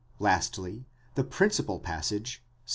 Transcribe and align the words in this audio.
Lastly, 0.17 0.87
the 1.13 1.23
principal 1.23 1.79
passage, 1.79 2.41
Ps. 2.65 2.69